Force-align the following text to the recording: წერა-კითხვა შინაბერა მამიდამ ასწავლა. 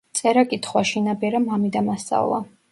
წერა-კითხვა 0.19 0.83
შინაბერა 0.93 1.43
მამიდამ 1.45 1.95
ასწავლა. 1.99 2.45